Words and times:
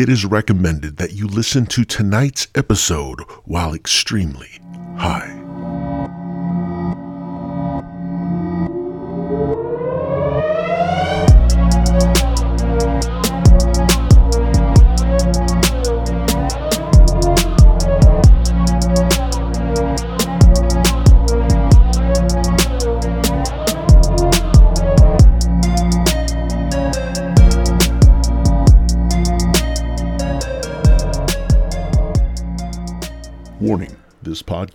it 0.00 0.08
is 0.08 0.24
recommended 0.24 0.96
that 0.96 1.12
you 1.12 1.26
listen 1.26 1.66
to 1.66 1.84
tonight's 1.84 2.48
episode 2.54 3.20
while 3.44 3.74
extremely 3.74 4.48
high. 4.96 5.39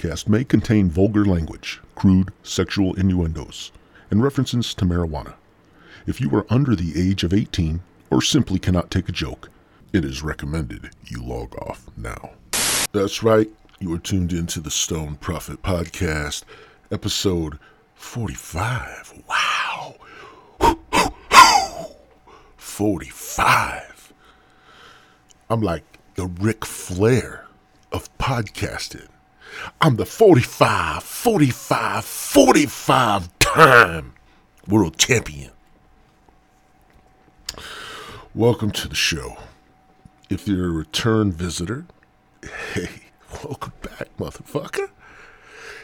Podcast 0.06 0.30
may 0.30 0.44
contain 0.44 0.88
vulgar 0.88 1.26
language, 1.26 1.82
crude 1.96 2.32
sexual 2.44 2.94
innuendos, 2.94 3.72
and 4.12 4.22
references 4.22 4.76
to 4.76 4.86
marijuana. 4.86 5.34
If 6.06 6.22
you 6.22 6.30
are 6.36 6.46
under 6.48 6.76
the 6.76 6.94
age 6.96 7.24
of 7.24 7.34
18 7.34 7.82
or 8.12 8.22
simply 8.22 8.60
cannot 8.60 8.92
take 8.92 9.10
a 9.10 9.12
joke, 9.12 9.50
it 9.94 10.06
is 10.06 10.22
recommended 10.22 10.92
you 11.06 11.24
log 11.24 11.56
off 11.56 11.90
now. 11.98 12.34
That's 12.92 13.24
right, 13.24 13.50
you 13.80 13.92
are 13.94 13.98
tuned 13.98 14.32
into 14.32 14.60
the 14.60 14.70
Stoned 14.70 15.22
Prophet 15.22 15.64
Podcast, 15.64 16.44
episode 16.92 17.58
45. 17.96 19.24
Wow! 19.28 19.96
45. 22.58 24.14
I'm 25.50 25.62
like 25.62 25.98
the 26.14 26.28
Ric 26.28 26.64
Flair 26.64 27.46
of 27.92 28.16
podcasting. 28.20 29.08
I'm 29.82 29.96
the 29.96 30.06
45, 30.06 31.04
45, 31.04 32.06
45 32.06 33.40
time 33.40 34.14
world 34.68 34.98
champion. 34.98 35.52
Welcome 38.34 38.72
to 38.72 38.88
the 38.88 38.96
show. 38.96 39.38
If 40.30 40.48
you're 40.48 40.68
a 40.68 40.72
return 40.72 41.32
visitor, 41.32 41.86
hey, 42.74 42.90
welcome 43.44 43.74
back, 43.82 44.10
motherfucker. 44.18 44.90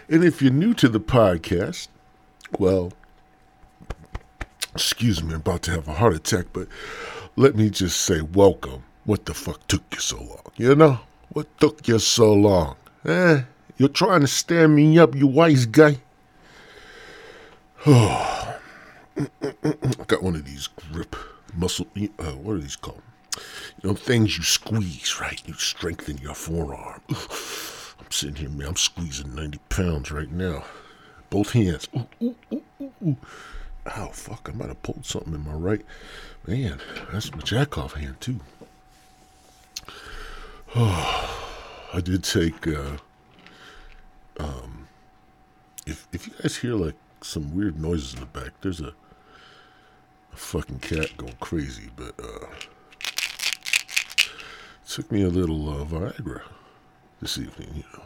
And 0.10 0.24
if 0.24 0.42
you're 0.42 0.52
new 0.52 0.74
to 0.74 0.90
the 0.90 1.00
podcast, 1.00 1.88
well, 2.60 2.92
excuse 4.74 5.24
me, 5.24 5.34
I'm 5.34 5.40
about 5.40 5.62
to 5.64 5.72
have 5.72 5.88
a 5.88 5.94
heart 5.94 6.14
attack, 6.14 6.48
but 6.52 6.68
let 7.36 7.56
me 7.56 7.70
just 7.70 8.02
say 8.02 8.22
welcome. 8.22 8.84
What 9.06 9.26
the 9.26 9.34
fuck 9.34 9.66
took 9.68 9.84
you 9.94 10.00
so 10.00 10.18
long? 10.18 10.52
You 10.58 10.76
know? 10.76 11.00
What 11.30 11.48
took 11.60 11.88
you 11.88 12.00
so 12.00 12.34
long? 12.34 12.76
Eh? 13.06 13.44
You're 13.82 13.90
trying 13.90 14.22
to 14.22 14.28
stand 14.28 14.76
me 14.76 15.00
up, 15.00 15.16
you 15.16 15.26
wise 15.26 15.66
guy. 15.66 15.98
Oh, 17.88 18.60
got 20.06 20.22
one 20.22 20.36
of 20.36 20.46
these 20.46 20.68
grip 20.68 21.16
muscle. 21.56 21.88
Uh, 22.20 22.34
what 22.34 22.54
are 22.54 22.60
these 22.60 22.76
called? 22.76 23.02
You 23.82 23.90
know, 23.90 23.96
things 23.96 24.38
you 24.38 24.44
squeeze, 24.44 25.20
right? 25.20 25.42
You 25.48 25.56
strengthen 25.56 26.20
your 26.20 26.36
forearm. 26.36 27.02
I'm 27.10 28.12
sitting 28.12 28.36
here, 28.36 28.50
man. 28.50 28.68
I'm 28.68 28.76
squeezing 28.76 29.34
90 29.34 29.58
pounds 29.70 30.12
right 30.12 30.32
now. 30.32 30.64
Both 31.32 31.54
hands. 31.54 31.88
Ooh, 32.22 32.36
ooh. 32.54 33.18
Ow, 33.88 34.10
fuck. 34.10 34.48
I 34.48 34.56
might 34.56 34.68
have 34.68 34.84
pulled 34.84 35.08
something 35.08 35.34
in 35.34 35.44
my 35.44 35.54
right. 35.54 35.84
Man, 36.46 36.80
that's 37.12 37.32
my 37.32 37.40
jackoff 37.40 37.94
hand, 37.94 38.22
too. 38.22 38.42
Oh, 40.76 41.90
I 41.96 42.00
did 42.00 42.24
take. 42.24 42.68
Uh, 42.68 42.98
um, 44.42 44.88
if 46.12 46.28
you 46.28 46.34
guys 46.42 46.58
hear 46.58 46.74
like 46.74 46.96
some 47.22 47.56
weird 47.56 47.80
noises 47.80 48.14
in 48.14 48.20
the 48.22 48.26
back, 48.28 48.52
there's 48.62 48.82
a, 48.82 48.94
a 50.34 50.36
fucking 50.36 50.80
cat 50.80 51.16
going 51.18 51.36
crazy. 51.40 51.90
But 51.96 52.14
uh, 52.24 52.48
took 54.88 55.12
me 55.12 55.24
a 55.24 55.30
little 55.30 55.70
uh, 55.70 55.86
Viagra 55.86 56.42
this 57.22 57.38
evening. 57.38 57.70
You 57.76 57.84
know, 57.94 58.04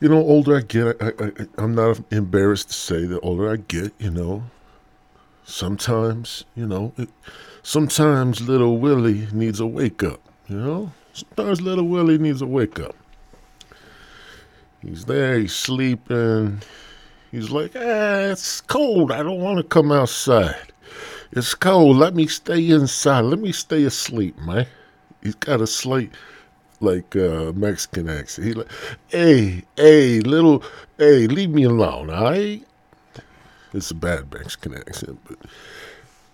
you 0.00 0.08
know, 0.08 0.18
older 0.18 0.58
I 0.58 0.60
get, 0.60 1.00
I, 1.00 1.06
I, 1.06 1.26
I 1.26 1.46
I'm 1.58 1.74
not 1.74 2.00
embarrassed 2.10 2.68
to 2.68 2.74
say 2.74 3.06
that 3.06 3.20
older 3.20 3.50
I 3.50 3.56
get, 3.56 3.92
you 3.98 4.10
know, 4.10 4.44
sometimes, 5.44 6.44
you 6.54 6.66
know, 6.66 6.92
it, 6.98 7.08
sometimes 7.62 8.40
little 8.42 8.78
Willie 8.78 9.28
needs 9.32 9.60
a 9.60 9.66
wake 9.66 10.02
up. 10.02 10.20
You 10.48 10.56
know, 10.56 10.92
sometimes 11.14 11.62
little 11.62 11.88
Willie 11.88 12.18
needs 12.18 12.42
a 12.42 12.46
wake 12.46 12.78
up. 12.78 12.94
He's 14.84 15.04
there, 15.06 15.38
he's 15.38 15.54
sleeping. 15.54 16.60
He's 17.30 17.50
like, 17.50 17.72
ah, 17.74 18.30
it's 18.30 18.60
cold. 18.60 19.10
I 19.10 19.22
don't 19.22 19.40
want 19.40 19.58
to 19.58 19.64
come 19.64 19.90
outside. 19.90 20.72
It's 21.32 21.54
cold. 21.54 21.96
Let 21.96 22.14
me 22.14 22.26
stay 22.26 22.70
inside. 22.70 23.22
Let 23.22 23.40
me 23.40 23.50
stay 23.50 23.84
asleep, 23.84 24.38
man. 24.38 24.66
He's 25.22 25.34
got 25.34 25.60
a 25.60 25.66
slight, 25.66 26.12
like, 26.80 27.16
uh, 27.16 27.52
Mexican 27.52 28.08
accent. 28.08 28.46
He 28.46 28.52
like, 28.52 28.70
hey, 29.08 29.62
hey, 29.76 30.20
little, 30.20 30.62
hey, 30.98 31.26
leave 31.26 31.50
me 31.50 31.64
alone, 31.64 32.10
all 32.10 32.24
right? 32.24 32.62
It's 33.72 33.90
a 33.90 33.94
bad 33.94 34.32
Mexican 34.32 34.74
accent, 34.76 35.18
but, 35.26 35.38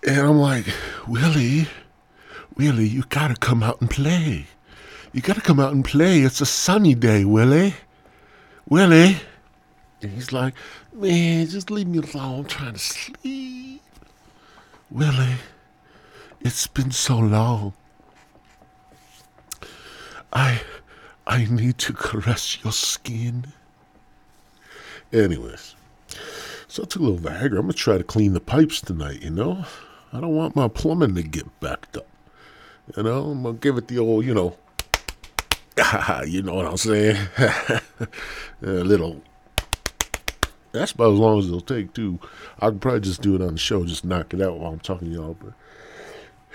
and 0.07 0.19
I'm 0.19 0.37
like, 0.37 0.65
Willie, 1.07 1.67
Willie, 2.55 2.87
you 2.87 3.03
gotta 3.09 3.35
come 3.35 3.63
out 3.63 3.81
and 3.81 3.89
play. 3.89 4.45
You 5.13 5.21
gotta 5.21 5.41
come 5.41 5.59
out 5.59 5.73
and 5.73 5.83
play. 5.83 6.19
It's 6.19 6.41
a 6.41 6.45
sunny 6.45 6.93
day, 6.93 7.25
Willie. 7.25 7.73
Willie. 8.69 9.17
And 10.01 10.11
he's 10.11 10.31
like, 10.31 10.53
man, 10.93 11.45
just 11.47 11.69
leave 11.69 11.87
me 11.87 11.99
alone. 11.99 12.39
I'm 12.39 12.45
trying 12.45 12.73
to 12.73 12.79
sleep. 12.79 13.81
Willie, 14.89 15.35
it's 16.41 16.67
been 16.67 16.91
so 16.91 17.17
long. 17.17 17.73
I, 20.33 20.61
I 21.27 21.45
need 21.45 21.77
to 21.79 21.93
caress 21.93 22.63
your 22.63 22.73
skin. 22.73 23.53
Anyways, 25.13 25.75
so 26.67 26.83
I 26.83 26.85
took 26.85 27.01
a 27.01 27.05
little 27.05 27.19
Viagra. 27.19 27.57
I'm 27.57 27.61
gonna 27.61 27.73
try 27.73 27.97
to 27.97 28.03
clean 28.03 28.33
the 28.33 28.39
pipes 28.39 28.81
tonight. 28.81 29.21
You 29.21 29.29
know, 29.29 29.65
I 30.13 30.19
don't 30.21 30.35
want 30.35 30.55
my 30.55 30.67
plumbing 30.67 31.15
to 31.15 31.23
get 31.23 31.59
backed 31.59 31.97
up. 31.97 32.07
You 32.95 33.03
know, 33.03 33.31
I'm 33.31 33.43
gonna 33.43 33.57
give 33.57 33.77
it 33.77 33.87
the 33.87 33.99
old, 33.99 34.25
you 34.25 34.33
know, 34.33 34.57
you 36.27 36.41
know 36.41 36.55
what 36.55 36.65
I'm 36.65 36.77
saying? 36.77 37.17
a 37.37 38.65
little. 38.65 39.21
That's 40.71 40.91
about 40.91 41.13
as 41.13 41.19
long 41.19 41.39
as 41.39 41.47
it'll 41.47 41.61
take 41.61 41.93
too. 41.93 42.19
I 42.59 42.69
could 42.69 42.81
probably 42.81 43.01
just 43.01 43.21
do 43.21 43.35
it 43.35 43.41
on 43.41 43.53
the 43.53 43.59
show, 43.59 43.83
just 43.85 44.05
knock 44.05 44.33
it 44.33 44.41
out 44.41 44.57
while 44.59 44.71
I'm 44.71 44.79
talking 44.79 45.09
to 45.09 45.13
y'all. 45.13 45.37
But, 45.39 45.53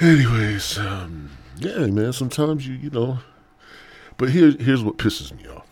anyways, 0.00 0.78
um, 0.78 1.30
yeah, 1.58 1.86
man. 1.86 2.12
Sometimes 2.12 2.66
you, 2.66 2.74
you 2.74 2.90
know. 2.90 3.18
But 4.16 4.30
here, 4.30 4.52
here's 4.52 4.82
what 4.82 4.96
pisses 4.96 5.36
me 5.36 5.48
off. 5.48 5.66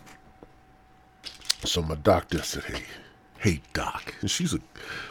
So 1.63 1.81
my 1.81 1.95
doctor 1.95 2.43
said, 2.43 2.63
"Hey, 2.63 2.83
hey, 3.39 3.61
doc," 3.73 4.13
and 4.21 4.29
she's 4.29 4.53
a, 4.53 4.59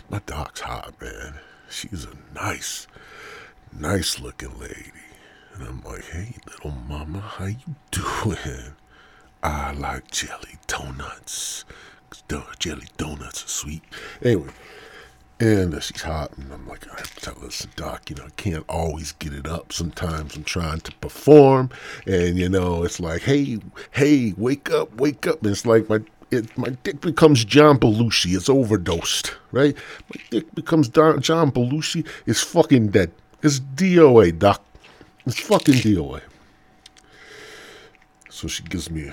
my 0.09 0.21
doc's 0.27 0.61
hot, 0.61 0.95
man. 1.01 1.35
She's 1.69 2.05
a 2.05 2.35
nice, 2.35 2.87
nice 3.77 4.21
looking 4.21 4.57
lady. 4.61 4.93
And 5.55 5.67
I'm 5.67 5.83
like, 5.83 6.05
hey, 6.05 6.37
little 6.65 6.81
mama, 6.89 7.21
how 7.21 7.47
you 7.47 7.75
doing? 7.91 8.75
I 9.43 9.73
like 9.73 10.11
jelly 10.11 10.57
donuts. 10.67 11.65
Jelly 12.59 12.87
donuts 12.97 13.45
are 13.45 13.49
sweet. 13.49 13.83
Anyway, 14.23 14.49
and 15.39 15.75
uh, 15.75 15.81
she's 15.81 16.01
hot, 16.01 16.33
and 16.39 16.51
I'm 16.53 16.67
like, 16.67 16.87
I 16.91 16.97
have 16.97 17.15
to 17.17 17.21
tell 17.21 17.35
this 17.35 17.67
doc, 17.77 18.09
you 18.09 18.17
know, 18.17 18.25
I 18.25 18.31
can't 18.37 18.65
always 18.69 19.13
get 19.13 19.35
it 19.35 19.47
up. 19.47 19.73
Sometimes 19.73 20.37
I'm 20.37 20.45
trying 20.45 20.81
to 20.81 20.93
perform, 20.97 21.69
and 22.07 22.39
you 22.39 22.49
know, 22.49 22.83
it's 22.83 22.99
like, 22.99 23.23
hey, 23.23 23.59
hey, 23.91 24.33
wake 24.39 24.71
up, 24.71 24.95
wake 24.97 25.27
up. 25.27 25.43
And 25.43 25.51
it's 25.51 25.67
like 25.67 25.89
my 25.91 26.01
it, 26.31 26.57
my 26.57 26.71
dick 26.83 27.01
becomes 27.03 27.45
John 27.45 27.79
Belushi. 27.79 28.35
It's 28.35 28.49
overdosed, 28.49 29.35
right? 29.53 29.77
My 30.15 30.23
dick 30.31 30.55
becomes 30.55 30.89
Don, 30.89 31.21
John 31.21 31.51
Belushi. 31.53 32.07
It's 32.27 32.43
fucking 32.43 32.89
dead. 32.89 33.13
It's 33.43 33.61
DOA, 33.61 34.39
doc. 34.39 34.65
It's 35.27 35.41
fucking 35.41 35.75
DOA. 35.75 36.23
So 38.35 38.49
she 38.49 38.65
gives 38.65 38.91
me 38.91 39.13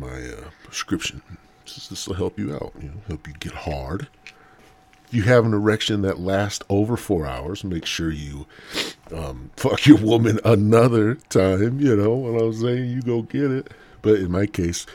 my 0.00 0.08
uh, 0.08 0.50
prescription. 0.64 1.22
This 1.64 2.08
will 2.08 2.16
help 2.16 2.40
you 2.40 2.56
out, 2.56 2.72
you 2.80 2.88
know, 2.88 3.00
help 3.06 3.28
you 3.28 3.34
get 3.34 3.52
hard. 3.52 4.08
If 5.06 5.14
you 5.14 5.22
have 5.22 5.46
an 5.46 5.54
erection 5.54 6.02
that 6.02 6.18
lasts 6.18 6.64
over 6.68 6.96
four 6.96 7.24
hours, 7.24 7.62
make 7.62 7.86
sure 7.86 8.10
you 8.10 8.46
um, 9.14 9.52
fuck 9.56 9.86
your 9.86 9.98
woman 9.98 10.40
another 10.44 11.14
time. 11.14 11.78
You 11.78 11.94
know 11.94 12.16
what 12.16 12.42
I'm 12.42 12.52
saying? 12.52 12.90
You 12.90 13.00
go 13.00 13.22
get 13.22 13.52
it. 13.52 13.72
But 14.02 14.16
in 14.16 14.32
my 14.32 14.46
case, 14.46 14.86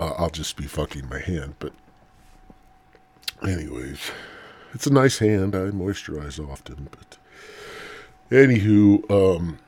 uh, 0.00 0.14
I'll 0.16 0.30
just 0.30 0.56
be 0.56 0.64
fucking 0.64 1.06
my 1.10 1.20
hand. 1.20 1.56
But, 1.58 1.74
anyways, 3.46 4.10
it's 4.72 4.86
a 4.86 4.92
nice 4.92 5.18
hand. 5.18 5.54
I 5.54 5.68
moisturize 5.68 6.42
often. 6.42 6.88
But, 6.90 7.18
anywho, 8.30 9.10
um, 9.10 9.58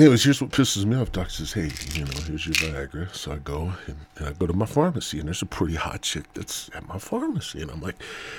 anyways, 0.00 0.24
here's 0.24 0.40
what 0.40 0.50
pisses 0.50 0.84
me 0.84 0.96
off. 0.96 1.12
Doctor 1.12 1.44
says, 1.44 1.52
"Hey, 1.52 1.70
you 1.98 2.04
know, 2.04 2.20
here's 2.26 2.46
your 2.46 2.54
Viagra." 2.54 3.14
So 3.14 3.32
I 3.32 3.36
go 3.36 3.72
and, 3.86 3.96
and, 4.16 4.28
I 4.28 4.32
go 4.32 4.46
to 4.46 4.52
my 4.52 4.66
pharmacy, 4.66 5.18
and 5.18 5.28
there's 5.28 5.42
a 5.42 5.46
pretty 5.46 5.74
hot 5.74 6.02
chick 6.02 6.24
that's 6.34 6.70
at 6.74 6.88
my 6.88 6.98
pharmacy, 6.98 7.60
and 7.60 7.70
I'm 7.70 7.80
like, 7.80 7.96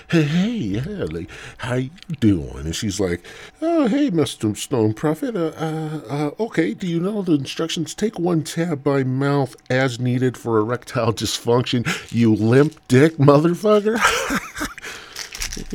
"Hey, 0.10 0.24
hey, 0.24 0.50
yeah, 0.50 1.06
like, 1.10 1.30
how 1.58 1.76
you 1.76 1.92
doing?" 2.20 2.66
And 2.66 2.76
she's 2.76 3.00
like, 3.00 3.24
"Oh, 3.62 3.88
hey, 3.88 4.10
Mister 4.10 4.56
Stoned 4.56 4.96
Prophet. 4.96 5.36
Uh, 5.36 5.52
uh, 5.58 6.02
uh, 6.10 6.44
okay, 6.44 6.74
do 6.74 6.88
you 6.88 7.00
know 7.00 7.22
the 7.22 7.34
instructions? 7.34 7.94
Take 7.94 8.18
one 8.18 8.44
tab 8.44 8.84
by 8.84 9.04
mouth 9.04 9.56
as 9.70 10.00
needed 10.00 10.38
for 10.38 10.58
erectile 10.58 11.14
dysfunction. 11.14 11.86
You 12.12 12.34
limp 12.34 12.76
dick, 12.88 13.18
motherfucker." 13.18 14.00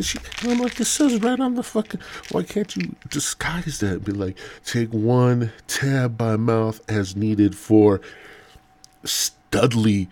She, 0.01 0.19
I'm 0.43 0.59
like, 0.59 0.81
it 0.81 0.87
says 0.87 1.21
right 1.21 1.39
on 1.39 1.55
the 1.55 1.63
fucking. 1.63 2.01
Why 2.31 2.43
can't 2.43 2.75
you 2.77 2.97
disguise 3.09 3.81
that? 3.81 4.05
Be 4.05 4.13
like, 4.13 4.39
take 4.65 4.91
one 4.91 5.53
tab 5.67 6.17
by 6.17 6.37
mouth 6.37 6.81
as 6.89 7.15
needed 7.15 7.55
for 7.57 8.01
studly 9.05 10.09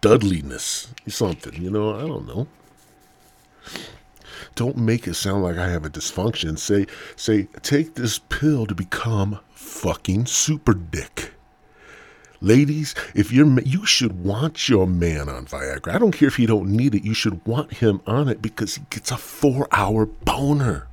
dudliness, 0.00 0.88
something. 1.08 1.60
You 1.60 1.70
know, 1.70 1.96
I 1.96 2.06
don't 2.06 2.26
know. 2.26 2.46
Don't 4.54 4.76
make 4.76 5.08
it 5.08 5.14
sound 5.14 5.42
like 5.42 5.56
I 5.56 5.68
have 5.68 5.84
a 5.84 5.90
dysfunction. 5.90 6.58
Say, 6.58 6.86
say, 7.16 7.48
take 7.62 7.94
this 7.94 8.18
pill 8.18 8.66
to 8.66 8.74
become 8.74 9.40
fucking 9.50 10.26
super 10.26 10.74
dick. 10.74 11.32
Ladies, 12.44 12.94
if 13.14 13.32
you're 13.32 13.58
you 13.60 13.86
should 13.86 14.22
want 14.22 14.68
your 14.68 14.86
man 14.86 15.30
on 15.30 15.46
Viagra. 15.46 15.94
I 15.94 15.98
don't 15.98 16.10
care 16.10 16.28
if 16.28 16.36
he 16.36 16.44
don't 16.44 16.68
need 16.68 16.94
it. 16.94 17.02
You 17.02 17.14
should 17.14 17.44
want 17.46 17.72
him 17.72 18.02
on 18.06 18.28
it 18.28 18.42
because 18.42 18.74
he 18.74 18.82
gets 18.90 19.10
a 19.10 19.16
four-hour 19.16 20.04
boner. 20.04 20.86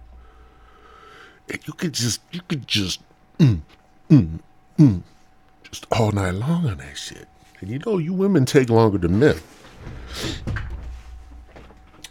And 1.49 1.59
you 1.67 1.73
could 1.73 1.91
just 1.91 2.21
you 2.31 2.39
could 2.47 2.69
just 2.69 3.01
mm, 3.37 3.59
mm, 4.09 4.39
mm, 4.79 5.01
just 5.69 5.85
all 5.91 6.13
night 6.13 6.35
long 6.35 6.69
on 6.69 6.77
that 6.77 6.97
shit. 6.97 7.27
And 7.59 7.69
you 7.69 7.79
know 7.85 7.97
you 7.97 8.13
women 8.13 8.45
take 8.45 8.69
longer 8.69 8.97
than 8.97 9.19
men. 9.19 9.35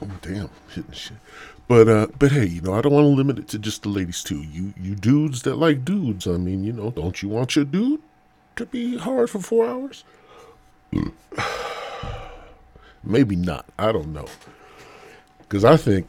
Oh 0.03 0.11
damn, 0.21 0.51
hitting 0.75 0.93
shit. 0.93 1.17
But 1.67 1.89
uh, 1.89 2.09
but 2.19 2.31
hey, 2.31 2.45
you 2.45 2.61
know 2.61 2.75
I 2.75 2.83
don't 2.83 2.93
want 2.93 3.05
to 3.05 3.09
limit 3.09 3.39
it 3.39 3.49
to 3.49 3.59
just 3.59 3.85
the 3.85 3.89
ladies 3.89 4.23
too. 4.23 4.43
You 4.43 4.75
you 4.79 4.95
dudes 4.95 5.41
that 5.43 5.57
like 5.57 5.83
dudes. 5.83 6.27
I 6.27 6.33
mean, 6.33 6.63
you 6.63 6.75
know, 6.75 6.91
don't 6.91 7.23
you 7.23 7.31
want 7.31 7.57
your 7.57 7.65
dude? 7.65 8.03
To 8.61 8.67
be 8.67 8.99
hard 8.99 9.31
for 9.31 9.41
four 9.41 9.67
hours? 9.67 10.05
Maybe 13.03 13.35
not. 13.35 13.65
I 13.79 13.91
don't 13.91 14.13
know. 14.13 14.27
Because 15.39 15.65
I 15.65 15.77
think, 15.77 16.07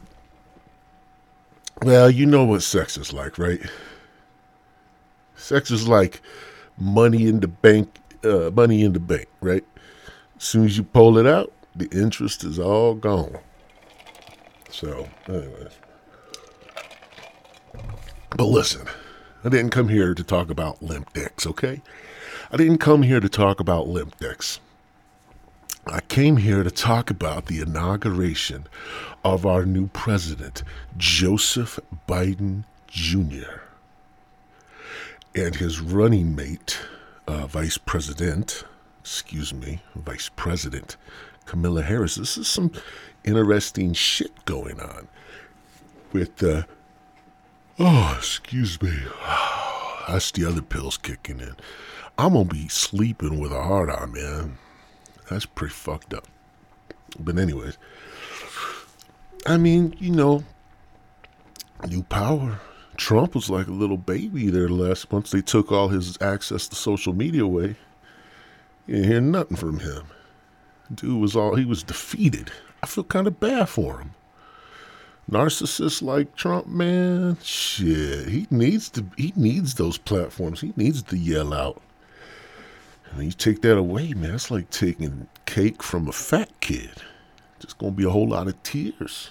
well, 1.82 2.10
you 2.10 2.26
know 2.26 2.44
what 2.44 2.62
sex 2.62 2.96
is 2.96 3.12
like, 3.12 3.38
right? 3.38 3.60
Sex 5.34 5.70
is 5.70 5.88
like 5.88 6.20
money 6.78 7.26
in 7.26 7.40
the 7.40 7.48
bank, 7.48 7.98
uh, 8.22 8.50
money 8.54 8.82
in 8.82 8.92
the 8.92 9.00
bank, 9.00 9.28
right? 9.40 9.64
As 10.36 10.44
soon 10.44 10.66
as 10.66 10.76
you 10.76 10.84
pull 10.84 11.18
it 11.18 11.26
out, 11.26 11.52
the 11.74 11.88
interest 11.90 12.44
is 12.44 12.58
all 12.58 12.94
gone. 12.94 13.38
So, 14.70 15.08
anyways. 15.26 15.72
But 18.36 18.44
listen, 18.44 18.86
I 19.42 19.48
didn't 19.48 19.70
come 19.70 19.88
here 19.88 20.14
to 20.14 20.22
talk 20.22 20.50
about 20.50 20.82
limp 20.82 21.12
dicks, 21.14 21.46
okay? 21.46 21.82
I 22.54 22.58
didn't 22.58 22.78
come 22.78 23.02
here 23.02 23.18
to 23.18 23.30
talk 23.30 23.60
about 23.60 23.88
limp 23.88 24.18
dicks. 24.18 24.60
I 25.86 26.00
came 26.02 26.36
here 26.36 26.62
to 26.62 26.70
talk 26.70 27.08
about 27.08 27.46
the 27.46 27.60
inauguration 27.60 28.66
of 29.24 29.46
our 29.46 29.64
new 29.64 29.86
president, 29.86 30.62
Joseph 30.98 31.80
Biden 32.06 32.64
Jr., 32.88 33.62
and 35.34 35.56
his 35.56 35.80
running 35.80 36.36
mate, 36.36 36.78
uh, 37.26 37.46
Vice 37.46 37.78
President, 37.78 38.64
excuse 39.00 39.54
me, 39.54 39.80
Vice 39.94 40.28
President 40.36 40.98
Kamala 41.46 41.80
Harris. 41.80 42.16
This 42.16 42.36
is 42.36 42.48
some 42.48 42.70
interesting 43.24 43.94
shit 43.94 44.44
going 44.44 44.78
on 44.78 45.08
with 46.12 46.36
the. 46.36 46.58
Uh, 46.58 46.62
oh, 47.78 48.14
excuse 48.18 48.80
me. 48.82 48.92
That's 50.06 50.30
the 50.32 50.44
other 50.44 50.60
pills 50.60 50.98
kicking 50.98 51.40
in. 51.40 51.56
I'm 52.18 52.34
gonna 52.34 52.44
be 52.44 52.68
sleeping 52.68 53.40
with 53.40 53.52
a 53.52 53.62
heart 53.62 53.90
on, 53.90 54.12
man. 54.12 54.58
That's 55.30 55.46
pretty 55.46 55.72
fucked 55.72 56.12
up. 56.12 56.26
But 57.18 57.38
anyways, 57.38 57.78
I 59.46 59.56
mean, 59.56 59.94
you 59.98 60.10
know, 60.10 60.44
new 61.88 62.02
power. 62.04 62.60
Trump 62.96 63.34
was 63.34 63.48
like 63.48 63.66
a 63.66 63.72
little 63.72 63.96
baby 63.96 64.50
there 64.50 64.68
last 64.68 65.10
once 65.10 65.30
they 65.30 65.40
took 65.40 65.72
all 65.72 65.88
his 65.88 66.20
access 66.20 66.68
to 66.68 66.76
social 66.76 67.14
media 67.14 67.44
away. 67.44 67.76
You 68.86 68.96
didn't 68.96 69.10
hear 69.10 69.20
nothing 69.20 69.56
from 69.56 69.78
him. 69.80 70.04
Dude 70.94 71.20
was 71.20 71.34
all 71.34 71.54
he 71.54 71.64
was 71.64 71.82
defeated. 71.82 72.52
I 72.82 72.86
feel 72.86 73.04
kind 73.04 73.26
of 73.26 73.40
bad 73.40 73.68
for 73.68 73.98
him. 73.98 74.14
Narcissist 75.30 76.02
like 76.02 76.34
Trump, 76.34 76.66
man, 76.66 77.38
shit. 77.42 78.28
He 78.28 78.46
needs 78.50 78.90
to. 78.90 79.06
He 79.16 79.32
needs 79.36 79.74
those 79.74 79.96
platforms. 79.96 80.60
He 80.60 80.72
needs 80.76 81.02
to 81.04 81.16
yell 81.16 81.54
out. 81.54 81.80
And 83.14 83.24
you 83.24 83.32
take 83.32 83.62
that 83.62 83.76
away, 83.76 84.14
man, 84.14 84.34
it's 84.34 84.50
like 84.50 84.70
taking 84.70 85.28
cake 85.44 85.82
from 85.82 86.08
a 86.08 86.12
fat 86.12 86.48
kid. 86.60 87.02
Just 87.60 87.78
gonna 87.78 87.92
be 87.92 88.04
a 88.04 88.10
whole 88.10 88.28
lot 88.28 88.48
of 88.48 88.60
tears. 88.62 89.30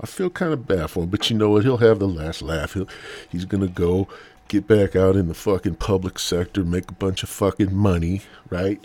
I 0.00 0.06
feel 0.06 0.30
kind 0.30 0.52
of 0.52 0.66
bad 0.66 0.90
for 0.90 1.04
him, 1.04 1.10
but 1.10 1.28
you 1.28 1.36
know 1.36 1.50
what? 1.50 1.64
He'll 1.64 1.78
have 1.78 1.98
the 1.98 2.08
last 2.08 2.42
laugh. 2.42 2.74
He'll, 2.74 2.88
he's 3.28 3.44
gonna 3.44 3.68
go 3.68 4.08
get 4.48 4.66
back 4.66 4.96
out 4.96 5.16
in 5.16 5.28
the 5.28 5.34
fucking 5.34 5.76
public 5.76 6.18
sector, 6.18 6.64
make 6.64 6.90
a 6.90 6.94
bunch 6.94 7.22
of 7.22 7.28
fucking 7.28 7.74
money, 7.74 8.22
right? 8.50 8.82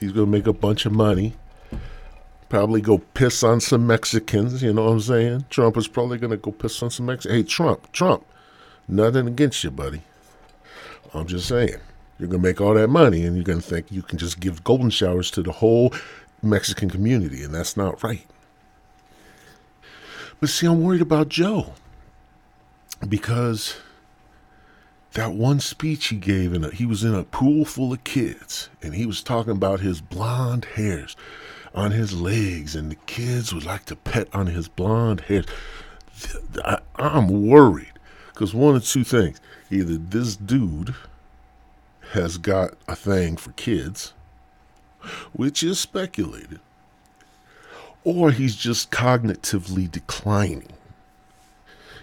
He's 0.00 0.12
gonna 0.12 0.26
make 0.26 0.46
a 0.46 0.52
bunch 0.52 0.86
of 0.86 0.92
money. 0.92 1.34
Probably 2.48 2.80
go 2.80 2.98
piss 2.98 3.42
on 3.42 3.60
some 3.60 3.86
Mexicans, 3.86 4.62
you 4.62 4.72
know 4.72 4.84
what 4.84 4.92
I'm 4.92 5.00
saying? 5.00 5.46
Trump 5.48 5.76
is 5.76 5.88
probably 5.88 6.18
gonna 6.18 6.36
go 6.36 6.50
piss 6.52 6.82
on 6.82 6.90
some 6.90 7.06
Mexicans. 7.06 7.36
Hey, 7.36 7.42
Trump, 7.42 7.90
Trump, 7.92 8.24
nothing 8.88 9.26
against 9.26 9.64
you, 9.64 9.70
buddy. 9.70 10.02
I'm 11.14 11.26
just 11.26 11.48
saying. 11.48 11.76
You're 12.18 12.28
going 12.28 12.42
to 12.42 12.48
make 12.48 12.60
all 12.60 12.74
that 12.74 12.88
money 12.88 13.24
and 13.24 13.34
you're 13.34 13.44
going 13.44 13.60
to 13.60 13.66
think 13.66 13.90
you 13.90 14.02
can 14.02 14.18
just 14.18 14.38
give 14.38 14.64
golden 14.64 14.90
showers 14.90 15.30
to 15.32 15.42
the 15.42 15.52
whole 15.52 15.92
Mexican 16.42 16.90
community, 16.90 17.42
and 17.42 17.54
that's 17.54 17.76
not 17.76 18.02
right. 18.02 18.26
But 20.40 20.48
see, 20.48 20.66
I'm 20.66 20.82
worried 20.82 21.02
about 21.02 21.28
Joe 21.28 21.74
because 23.08 23.76
that 25.12 25.32
one 25.32 25.60
speech 25.60 26.08
he 26.08 26.16
gave, 26.16 26.52
and 26.52 26.72
he 26.72 26.86
was 26.86 27.04
in 27.04 27.14
a 27.14 27.22
pool 27.24 27.64
full 27.64 27.92
of 27.92 28.02
kids, 28.04 28.68
and 28.82 28.94
he 28.94 29.06
was 29.06 29.22
talking 29.22 29.52
about 29.52 29.80
his 29.80 30.00
blonde 30.00 30.64
hairs 30.64 31.16
on 31.74 31.92
his 31.92 32.20
legs, 32.20 32.74
and 32.74 32.90
the 32.90 32.96
kids 33.06 33.54
would 33.54 33.64
like 33.64 33.84
to 33.86 33.96
pet 33.96 34.28
on 34.32 34.48
his 34.48 34.68
blonde 34.68 35.22
hairs. 35.22 35.46
I, 36.64 36.78
I'm 36.96 37.46
worried 37.46 37.91
because 38.32 38.54
one 38.54 38.76
of 38.76 38.84
two 38.84 39.04
things 39.04 39.40
either 39.70 39.96
this 39.96 40.36
dude 40.36 40.94
has 42.12 42.38
got 42.38 42.74
a 42.86 42.94
thing 42.94 43.36
for 43.36 43.52
kids, 43.52 44.12
which 45.32 45.62
is 45.62 45.80
speculated, 45.80 46.60
or 48.04 48.30
he's 48.30 48.56
just 48.56 48.90
cognitively 48.90 49.90
declining. 49.90 50.68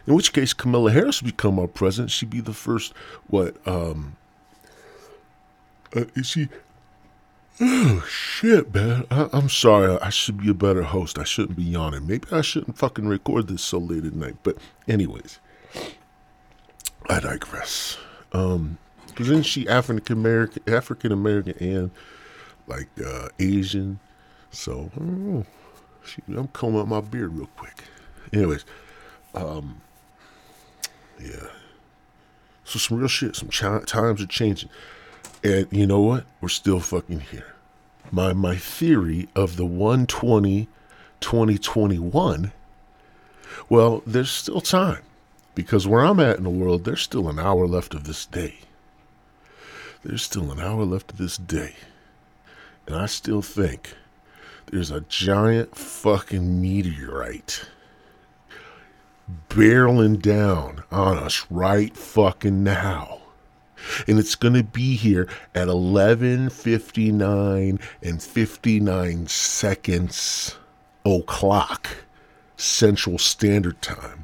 In 0.08 0.16
which 0.16 0.34
case, 0.34 0.54
Kamala 0.54 0.92
Harris 0.92 1.22
would 1.22 1.36
become 1.36 1.60
our 1.60 1.68
president. 1.68 2.10
She'd 2.10 2.32
be 2.32 2.42
the 2.42 2.54
first, 2.54 2.94
what, 3.28 3.56
um, 3.68 4.16
uh, 5.96 6.06
is 6.16 6.28
she? 6.28 6.50
Oh, 7.62 8.04
shit, 8.10 8.74
man. 8.74 9.06
I, 9.12 9.30
am 9.34 9.50
sorry. 9.50 10.00
I 10.02 10.10
should 10.10 10.42
be 10.42 10.50
a 10.50 10.54
better 10.54 10.84
host. 10.84 11.20
I 11.20 11.26
shouldn't 11.26 11.58
be 11.58 11.64
yawning. 11.64 12.08
Maybe 12.08 12.28
I 12.32 12.42
shouldn't 12.42 12.78
fucking 12.78 13.08
record 13.08 13.48
this 13.48 13.62
so 13.62 13.78
late 13.78 14.06
at 14.06 14.14
night. 14.14 14.38
But, 14.44 14.58
anyways, 14.88 15.40
I 17.10 17.20
digress. 17.20 17.98
Um, 18.32 18.78
isn't 19.20 19.44
she 19.44 19.68
African 19.68 20.18
American, 20.18 20.64
African 20.72 21.12
American, 21.12 21.56
and 21.60 21.92
like 22.68 22.88
uh, 23.04 23.30
Asian? 23.40 24.00
So 24.52 24.92
she, 26.06 26.22
I'm 26.28 26.48
combing 26.50 26.82
out 26.82 26.88
my 26.88 27.02
beard 27.02 27.34
real 27.34 27.50
quick. 27.58 27.84
Anyways, 28.32 28.64
um, 29.34 29.82
yeah. 31.20 31.48
So 32.64 32.78
some 32.78 33.00
real 33.00 33.08
shit. 33.08 33.36
Some 33.36 33.50
times 33.50 34.22
are 34.22 34.28
changing, 34.28 34.70
and 35.44 35.68
you 35.72 35.88
know 35.88 36.02
what? 36.02 36.26
We're 36.42 36.50
still 36.50 36.80
fucking 36.80 37.22
here. 37.22 37.56
My 38.12 38.34
my 38.34 38.56
theory 38.56 39.28
of 39.36 39.58
the 39.58 39.66
120 39.66 40.68
2021. 41.20 42.52
Well, 43.68 44.04
there's 44.06 44.32
still 44.32 44.62
time. 44.62 45.02
Because 45.60 45.86
where 45.86 46.06
I'm 46.06 46.22
at 46.22 46.38
in 46.38 46.46
the 46.46 46.50
world, 46.50 46.86
there's 46.86 47.02
still 47.02 47.28
an 47.28 47.38
hour 47.38 47.68
left 47.68 47.94
of 47.94 48.06
this 48.06 48.26
day. 48.26 48.60
There's 50.06 50.24
still 50.24 50.54
an 50.54 50.62
hour 50.62 50.86
left 50.86 51.12
of 51.12 51.18
this 51.18 51.36
day. 51.36 51.76
And 52.88 52.96
I 52.96 53.08
still 53.08 53.42
think 53.42 53.94
there's 54.68 54.90
a 54.90 55.02
giant 55.02 55.76
fucking 55.76 56.62
meteorite 56.62 57.66
barreling 59.50 60.22
down 60.22 60.86
on 60.94 61.18
us 61.18 61.46
right 61.50 61.94
fucking 61.94 62.64
now. 62.64 63.20
And 64.08 64.18
it's 64.18 64.36
going 64.36 64.54
to 64.54 64.64
be 64.64 64.96
here 64.96 65.28
at 65.54 65.68
11:59 65.68 67.82
and 68.02 68.24
59 68.24 69.28
seconds 69.28 70.56
o'clock 71.04 71.90
Central 72.56 73.18
Standard 73.18 73.82
Time. 73.82 74.24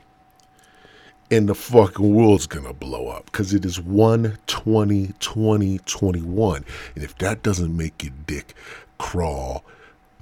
And 1.35 1.49
the 1.49 1.53
fucking 1.53 2.15
world's 2.15 2.47
gonna 2.47 2.71
blow 2.71 3.09
up 3.09 3.25
because 3.25 3.53
it 3.53 3.65
is 3.65 3.77
1 3.77 4.37
20 4.47 5.13
20 5.19 5.79
21. 5.79 6.65
And 6.95 7.03
if 7.03 7.17
that 7.17 7.43
doesn't 7.43 7.75
make 7.75 8.05
your 8.05 8.13
dick 8.25 8.53
crawl, 8.97 9.65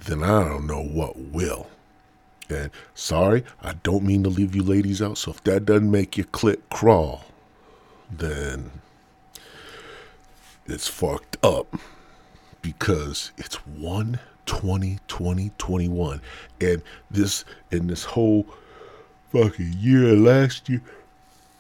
then 0.05 0.24
I 0.24 0.43
don't 0.43 0.65
know 0.65 0.82
what 0.82 1.15
will. 1.15 1.67
And 2.50 2.72
sorry, 2.96 3.43
I 3.62 3.74
don't 3.84 4.03
mean 4.03 4.24
to 4.24 4.29
leave 4.29 4.55
you 4.55 4.63
ladies 4.63 5.03
out. 5.03 5.20
So 5.20 5.29
if 5.29 5.43
that 5.43 5.65
doesn't 5.65 5.91
make 5.91 6.17
your 6.17 6.25
clit 6.25 6.62
crawl, 6.72 7.25
then 8.10 8.72
it's 10.65 10.88
fucked 10.88 11.38
up 11.43 11.77
because 12.63 13.32
it's 13.38 13.58
1 13.67 14.20
20 14.48 14.98
20 15.08 15.51
21. 15.60 16.22
And 16.60 16.82
this, 17.12 17.46
and 17.72 17.88
this 17.88 18.03
whole 18.03 18.48
fucking 19.32 19.75
year 19.77 20.15
last 20.15 20.70
year, 20.70 20.82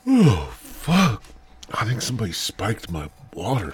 oh, 0.07 0.53
fuck. 0.59 1.23
I 1.73 1.85
think 1.85 2.01
somebody 2.01 2.31
spiked 2.31 2.91
my 2.91 3.09
water. 3.33 3.73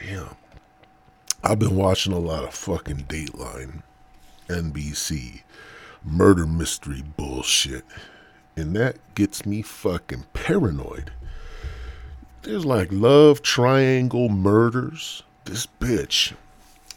Damn. 0.00 0.36
I've 1.42 1.58
been 1.58 1.76
watching 1.76 2.12
a 2.12 2.18
lot 2.18 2.44
of 2.44 2.54
fucking 2.54 3.04
Dateline, 3.04 3.82
NBC, 4.48 5.42
murder 6.04 6.46
mystery 6.46 7.02
bullshit. 7.16 7.84
And 8.56 8.76
that 8.76 8.96
gets 9.14 9.46
me 9.46 9.62
fucking 9.62 10.24
paranoid. 10.32 11.12
There's 12.42 12.64
like 12.64 12.88
love 12.90 13.42
triangle 13.42 14.28
murders. 14.28 15.22
This 15.44 15.66
bitch 15.66 16.34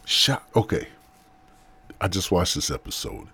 shot. 0.06 0.44
Okay. 0.56 0.88
I 2.02 2.08
just 2.08 2.32
watched 2.32 2.56
this 2.56 2.72
episode. 2.72 3.28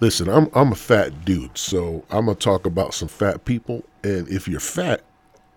Listen, 0.00 0.28
I'm 0.28 0.48
I'm 0.54 0.72
a 0.72 0.76
fat 0.76 1.24
dude, 1.24 1.56
so 1.56 2.04
I'm 2.10 2.26
gonna 2.26 2.34
talk 2.34 2.66
about 2.66 2.94
some 2.94 3.08
fat 3.08 3.44
people. 3.44 3.84
And 4.04 4.28
if 4.28 4.46
you're 4.46 4.60
fat, 4.60 5.02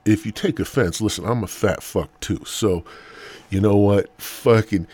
if 0.05 0.25
you 0.25 0.31
take 0.31 0.59
offense, 0.59 1.01
listen, 1.01 1.25
I'm 1.25 1.43
a 1.43 1.47
fat 1.47 1.83
fuck 1.83 2.17
too. 2.19 2.43
So 2.45 2.85
you 3.49 3.59
know 3.59 3.75
what? 3.75 4.09
Fucking 4.21 4.87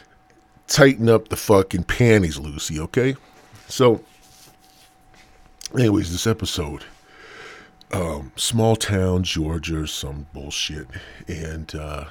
tighten 0.67 1.09
up 1.09 1.29
the 1.29 1.35
fucking 1.35 1.83
panties, 1.83 2.39
Lucy, 2.39 2.79
okay? 2.79 3.15
So, 3.67 4.03
anyways, 5.77 6.11
this 6.11 6.25
episode, 6.25 6.83
um, 7.91 8.31
small 8.35 8.75
town 8.75 9.23
Georgia 9.23 9.81
or 9.81 9.87
some 9.87 10.27
bullshit, 10.33 10.87
and 11.27 11.73
uh, 11.75 12.05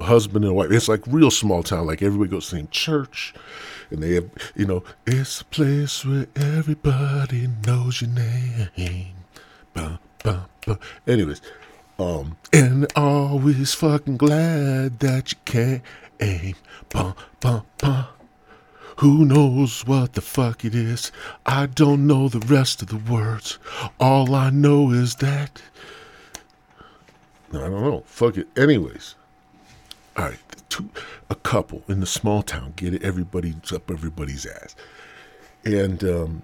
husband 0.00 0.44
and 0.44 0.54
wife. 0.54 0.70
It's 0.70 0.88
like 0.88 1.02
real 1.06 1.30
small 1.30 1.62
town, 1.62 1.86
like 1.86 2.02
everybody 2.02 2.30
goes 2.30 2.48
to 2.48 2.56
the 2.56 2.58
same 2.58 2.68
church, 2.70 3.34
and 3.90 4.02
they 4.02 4.14
have, 4.14 4.30
you 4.54 4.66
know, 4.66 4.82
it's 5.06 5.40
a 5.40 5.44
place 5.46 6.04
where 6.04 6.26
everybody 6.36 7.48
knows 7.66 8.00
your 8.00 8.10
name. 8.10 9.14
Bah, 9.74 9.98
bah, 10.24 10.46
bah. 10.66 10.76
Anyways, 11.06 11.40
um, 11.98 12.36
and 12.52 12.86
always 12.96 13.74
fucking 13.74 14.16
glad 14.16 15.00
that 15.00 15.32
you 15.32 15.38
can't 15.44 15.82
aim. 16.20 16.54
Bum, 16.88 17.14
bum, 17.40 17.62
bum. 17.78 18.06
Who 18.96 19.24
knows 19.24 19.86
what 19.86 20.12
the 20.12 20.20
fuck 20.20 20.64
it 20.64 20.74
is? 20.74 21.10
I 21.46 21.66
don't 21.66 22.06
know 22.06 22.28
the 22.28 22.40
rest 22.40 22.82
of 22.82 22.88
the 22.88 23.12
words. 23.12 23.58
All 23.98 24.34
I 24.34 24.50
know 24.50 24.90
is 24.90 25.14
that. 25.16 25.62
I 27.52 27.58
don't 27.58 27.82
know. 27.82 28.02
Fuck 28.06 28.36
it. 28.36 28.46
Anyways. 28.58 29.14
All 30.16 30.24
right. 30.26 30.38
Two, 30.68 30.88
a 31.28 31.34
couple 31.34 31.82
in 31.88 32.00
the 32.00 32.06
small 32.06 32.42
town 32.42 32.74
get 32.76 32.94
it. 32.94 33.02
Everybody's 33.02 33.72
up 33.72 33.90
everybody's 33.90 34.46
ass. 34.46 34.76
And, 35.64 36.02
um, 36.04 36.42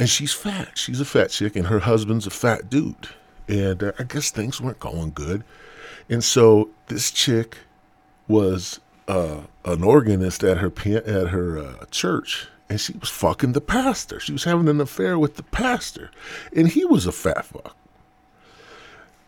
and 0.00 0.08
she's 0.08 0.32
fat. 0.32 0.76
She's 0.76 1.00
a 1.00 1.04
fat 1.04 1.30
chick, 1.30 1.54
and 1.56 1.66
her 1.66 1.80
husband's 1.80 2.26
a 2.26 2.30
fat 2.30 2.68
dude 2.70 3.08
and 3.48 3.82
uh, 3.82 3.92
I 3.98 4.04
guess 4.04 4.30
things 4.30 4.60
weren't 4.60 4.80
going 4.80 5.12
good. 5.14 5.44
And 6.08 6.22
so 6.22 6.70
this 6.86 7.10
chick 7.10 7.58
was 8.28 8.80
uh, 9.08 9.42
an 9.64 9.82
organist 9.82 10.44
at 10.44 10.58
her 10.58 10.72
at 10.86 11.28
her 11.28 11.58
uh, 11.58 11.84
church, 11.90 12.48
and 12.68 12.80
she 12.80 12.94
was 12.94 13.10
fucking 13.10 13.52
the 13.52 13.60
pastor. 13.60 14.20
She 14.20 14.32
was 14.32 14.44
having 14.44 14.68
an 14.68 14.80
affair 14.80 15.18
with 15.18 15.36
the 15.36 15.42
pastor, 15.42 16.10
and 16.54 16.68
he 16.68 16.84
was 16.84 17.06
a 17.06 17.12
fat 17.12 17.44
fuck. 17.44 17.76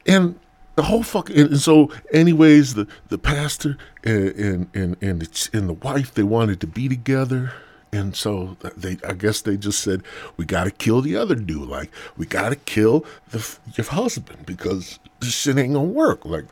And 0.07 0.39
the 0.77 0.85
whole 0.85 1.03
fucking 1.03 1.37
and 1.37 1.61
so, 1.61 1.91
anyways, 2.13 2.75
the 2.75 2.87
the 3.09 3.19
pastor 3.19 3.77
and 4.05 4.31
and 4.37 4.69
and 4.75 4.97
and 5.03 5.23
the, 5.23 5.49
and 5.53 5.69
the 5.69 5.75
wife 5.75 6.15
they 6.15 6.23
wanted 6.23 6.61
to 6.61 6.67
be 6.67 6.89
together 6.89 7.53
and 7.93 8.15
so 8.15 8.57
they, 8.77 8.99
I 9.07 9.15
guess 9.15 9.41
they 9.41 9.57
just 9.57 9.81
said, 9.81 10.03
we 10.37 10.45
got 10.45 10.65
to 10.65 10.71
kill 10.71 11.01
the 11.01 11.17
other 11.17 11.35
dude. 11.35 11.69
Like, 11.69 11.91
we 12.17 12.27
got 12.27 12.51
to 12.51 12.57
kill 12.57 13.07
the, 13.31 13.57
your 13.75 13.87
husband 13.87 14.45
because 14.45 14.99
this 15.21 15.33
shit 15.33 15.57
ain't 15.57 15.73
to 15.73 15.81
work. 15.81 16.25
Like, 16.25 16.45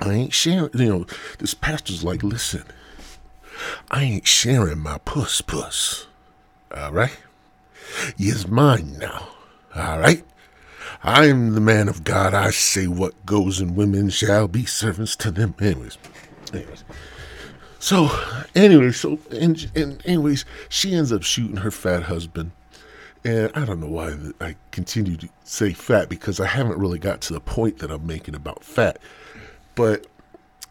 I 0.00 0.12
ain't 0.12 0.34
sharing, 0.34 0.70
you 0.74 0.88
know, 0.88 1.06
this 1.38 1.54
pastor's 1.54 2.04
like, 2.04 2.22
listen, 2.22 2.64
I 3.90 4.02
ain't 4.02 4.26
sharing 4.26 4.80
my 4.80 4.98
puss 4.98 5.40
puss. 5.40 6.06
All 6.76 6.92
right? 6.92 7.16
It's 8.18 8.46
mine 8.46 8.98
now. 8.98 9.28
All 9.74 9.98
right? 9.98 10.22
I 11.02 11.26
am 11.26 11.54
the 11.54 11.60
man 11.60 11.88
of 11.88 12.04
God. 12.04 12.34
I 12.34 12.50
say 12.50 12.86
what 12.86 13.26
goes, 13.26 13.60
and 13.60 13.76
women 13.76 14.10
shall 14.10 14.48
be 14.48 14.64
servants 14.64 15.16
to 15.16 15.30
them. 15.30 15.54
Anyways, 15.60 15.98
anyways. 16.52 16.84
So, 17.78 18.10
anyway, 18.54 18.90
so 18.92 19.18
and, 19.30 19.70
and 19.74 20.02
anyways, 20.04 20.44
she 20.68 20.94
ends 20.94 21.12
up 21.12 21.22
shooting 21.22 21.58
her 21.58 21.70
fat 21.70 22.04
husband, 22.04 22.50
and 23.24 23.50
I 23.54 23.64
don't 23.64 23.80
know 23.80 23.88
why 23.88 24.16
I 24.40 24.56
continue 24.70 25.16
to 25.16 25.28
say 25.44 25.72
fat 25.72 26.08
because 26.08 26.40
I 26.40 26.46
haven't 26.46 26.78
really 26.78 26.98
got 26.98 27.20
to 27.22 27.34
the 27.34 27.40
point 27.40 27.78
that 27.78 27.90
I'm 27.90 28.06
making 28.06 28.34
about 28.34 28.64
fat, 28.64 28.98
but 29.74 30.06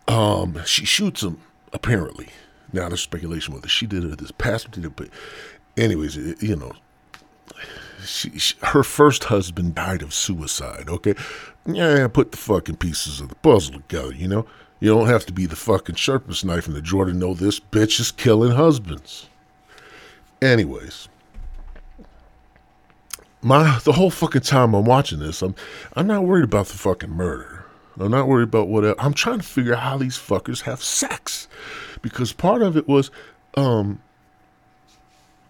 um, 0.07 0.61
she 0.65 0.85
shoots 0.85 1.23
him 1.23 1.39
apparently. 1.71 2.29
Now 2.73 2.89
there's 2.89 3.01
speculation 3.01 3.53
whether 3.53 3.67
she 3.67 3.85
did 3.85 4.03
it 4.03 4.11
or 4.11 4.15
this 4.15 4.31
pastor 4.31 4.69
did 4.69 4.85
it, 4.85 4.95
but 4.95 5.09
anyways, 5.77 6.17
it, 6.17 6.41
you 6.41 6.55
know, 6.55 6.73
she, 8.05 8.37
she, 8.39 8.55
her 8.63 8.83
first 8.83 9.25
husband 9.25 9.75
died 9.75 10.01
of 10.01 10.13
suicide. 10.13 10.89
Okay, 10.89 11.15
yeah, 11.65 12.07
put 12.07 12.31
the 12.31 12.37
fucking 12.37 12.77
pieces 12.77 13.19
of 13.19 13.29
the 13.29 13.35
puzzle 13.35 13.75
together, 13.75 14.13
you 14.13 14.27
know. 14.27 14.45
You 14.79 14.93
don't 14.93 15.07
have 15.07 15.25
to 15.27 15.33
be 15.33 15.45
the 15.45 15.55
fucking 15.55 15.95
sharpest 15.95 16.45
knife 16.45 16.67
in 16.67 16.73
the 16.73 16.81
drawer 16.81 17.05
to 17.05 17.13
know 17.13 17.33
this 17.33 17.59
bitch 17.59 17.99
is 17.99 18.11
killing 18.11 18.51
husbands. 18.51 19.29
Anyways, 20.41 21.07
my 23.41 23.79
the 23.83 23.93
whole 23.93 24.11
fucking 24.11 24.41
time 24.41 24.73
I'm 24.73 24.85
watching 24.85 25.19
this, 25.19 25.41
I'm 25.41 25.55
I'm 25.95 26.07
not 26.07 26.25
worried 26.25 26.43
about 26.43 26.67
the 26.67 26.77
fucking 26.77 27.09
murder. 27.09 27.65
I'm 27.97 28.11
not 28.11 28.27
worried 28.27 28.49
about 28.49 28.67
what 28.67 28.83
I'm 28.99 29.13
trying 29.13 29.39
to 29.39 29.45
figure 29.45 29.73
out 29.73 29.81
how 29.81 29.97
these 29.97 30.17
fuckers 30.17 30.61
have 30.63 30.83
sex, 30.83 31.47
because 32.01 32.33
part 32.33 32.61
of 32.61 32.75
it 32.75 32.89
was, 32.89 33.09
um, 33.55 34.01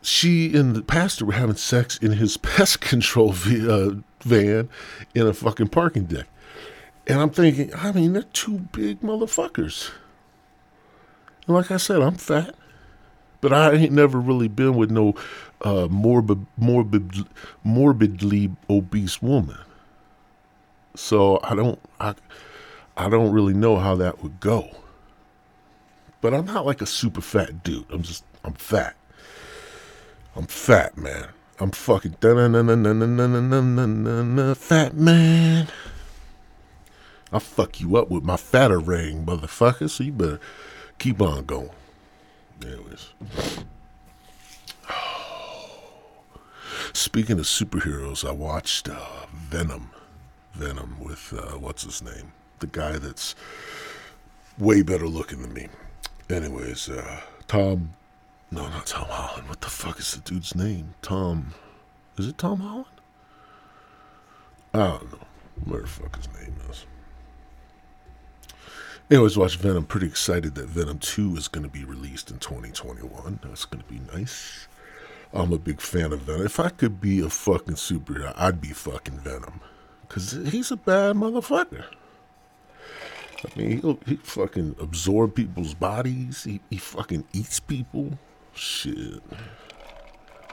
she 0.06 0.56
and 0.56 0.76
the 0.76 0.82
pastor 0.82 1.26
were 1.26 1.34
having 1.34 1.56
sex 1.56 1.98
in 1.98 2.14
his 2.14 2.38
pest 2.38 2.82
control 2.82 3.32
uh, 3.32 3.92
van 4.22 4.70
in 5.14 5.28
a 5.28 5.34
fucking 5.34 5.70
parking 5.70 6.06
deck. 6.06 6.28
And 7.08 7.20
I'm 7.20 7.30
thinking, 7.30 7.72
I 7.76 7.92
mean, 7.92 8.14
they're 8.14 8.24
two 8.24 8.60
big 8.72 9.02
motherfuckers. 9.02 9.92
And 11.46 11.56
like 11.56 11.70
I 11.70 11.78
said, 11.78 12.02
I'm 12.02 12.16
fat, 12.16 12.56
but 13.42 13.54
I 13.54 13.74
ain't 13.74 13.92
never 13.92 14.20
really 14.20 14.48
been 14.48 14.76
with 14.76 14.90
no 14.90 15.14
uh, 15.62 15.88
morbid, 15.90 16.46
morbid, 16.58 17.28
morbidly 17.64 18.52
obese 18.70 19.22
woman. 19.22 19.58
So 20.96 21.40
I 21.44 21.54
don't, 21.54 21.80
I, 22.00 22.16
I 22.98 23.10
don't 23.10 23.32
really 23.32 23.54
know 23.54 23.78
how 23.78 23.96
that 23.96 24.24
would 24.24 24.40
go. 24.40 24.70
But 26.22 26.34
I'm 26.34 26.46
not 26.46 26.66
like 26.66 26.82
a 26.82 26.88
super 26.88 27.22
fat 27.22 27.64
dude. 27.64 27.86
I'm 27.92 28.02
just, 28.02 28.24
I'm 28.44 28.54
fat. 28.54 28.96
I'm 30.36 30.48
fat, 30.48 30.98
man. 30.98 31.28
I'm 31.60 31.72
fucking 31.72 32.18
fat 34.56 34.94
man. 34.94 35.68
I'll 37.32 37.40
fuck 37.40 37.80
you 37.80 37.96
up 37.96 38.10
with 38.10 38.24
my 38.24 38.36
fatter 38.38 38.80
ring, 38.80 39.26
motherfucker. 39.26 39.90
So 39.90 40.04
you 40.04 40.12
better 40.12 40.40
keep 41.00 41.22
on 41.22 41.46
going. 41.46 41.70
Anyways. 42.62 43.14
Speaking 46.94 47.40
of 47.40 47.46
superheroes, 47.46 48.28
I 48.28 48.32
watched 48.32 48.90
uh, 48.90 49.26
Venom. 49.34 49.92
Venom 50.54 50.98
with, 51.02 51.34
uh, 51.34 51.58
what's 51.58 51.84
his 51.84 52.02
name? 52.02 52.32
The 52.60 52.68
guy 52.68 52.98
that's 52.98 53.36
way 54.58 54.82
better 54.82 55.08
looking 55.08 55.42
than 55.42 55.54
me. 55.54 55.68
Anyways, 56.30 56.90
uh, 56.90 57.22
Tom. 57.48 57.94
No, 58.52 58.68
not 58.68 58.86
Tom 58.86 59.08
Holland. 59.10 59.50
What 59.50 59.62
the 59.62 59.70
fuck 59.70 60.00
is 60.00 60.14
the 60.14 60.22
dude's 60.22 60.56
name? 60.56 60.94
Tom. 61.02 61.54
Is 62.18 62.28
it 62.28 62.38
Tom 62.38 62.60
Holland? 62.60 62.86
I 64.74 64.78
don't 64.78 65.12
know. 65.12 65.20
Where 65.66 65.82
the 65.82 65.88
fuck 65.88 66.16
his 66.16 66.28
name 66.34 66.56
is. 66.70 66.86
Anyways, 69.10 69.38
watch 69.38 69.58
Venom. 69.58 69.86
Pretty 69.86 70.08
excited 70.08 70.56
that 70.56 70.68
Venom 70.68 71.00
2 71.00 71.36
is 71.38 71.48
going 71.48 71.64
to 71.64 71.70
be 71.70 71.84
released 71.84 72.32
in 72.32 72.40
2021. 72.40 73.40
That's 73.44 73.66
going 73.66 73.84
to 73.84 73.90
be 73.90 74.02
nice. 74.14 74.68
I'm 75.34 75.54
a 75.54 75.58
big 75.58 75.82
fan 75.82 76.12
of 76.12 76.22
Venom. 76.22 76.46
If 76.46 76.60
I 76.60 76.70
could 76.70 77.00
be 77.00 77.20
a 77.20 77.30
fucking 77.30 77.76
superhero, 77.76 78.34
I'd 78.36 78.62
be 78.62 78.70
fucking 78.70 79.20
Venom. 79.20 79.60
Because 80.08 80.32
he's 80.32 80.72
a 80.72 80.78
bad 80.78 81.16
motherfucker. 81.16 81.86
I 83.44 83.60
mean, 83.60 83.82
he'll, 83.82 84.00
he 84.06 84.16
fucking 84.16 84.76
absorb 84.80 85.36
people's 85.36 85.74
bodies. 85.74 86.44
He, 86.44 86.62
he 86.70 86.78
fucking 86.78 87.26
eats 87.34 87.60
people. 87.60 88.18
Shit. 88.56 89.22